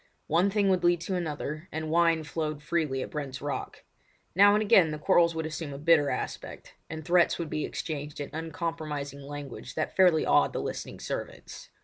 One 0.25 0.49
thing 0.49 0.67
would 0.69 0.83
lead 0.83 0.99
to 1.01 1.13
another, 1.15 1.67
and 1.71 1.91
wine 1.91 2.23
flowed 2.23 2.63
freely 2.63 3.03
at 3.03 3.11
Brent's 3.11 3.39
Rock. 3.39 3.83
Now 4.33 4.55
and 4.55 4.63
again 4.63 4.89
the 4.89 4.97
quarrels 4.97 5.35
would 5.35 5.45
assume 5.45 5.73
a 5.73 5.77
bitter 5.77 6.09
aspect, 6.09 6.73
and 6.89 7.05
threats 7.05 7.37
would 7.37 7.51
be 7.51 7.65
exchanged 7.65 8.19
in 8.19 8.31
uncompromising 8.33 9.21
language 9.21 9.75
that 9.75 9.95
fairly 9.95 10.25
awed 10.25 10.53
the 10.53 10.59
listening 10.59 10.99
servants. 10.99 11.69